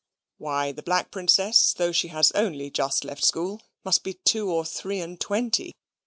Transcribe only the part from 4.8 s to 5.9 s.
and twenty.